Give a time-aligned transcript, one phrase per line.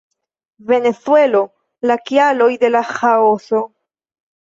[0.71, 1.43] Venezuelo,
[1.91, 3.65] la kialoj de la ĥaoso.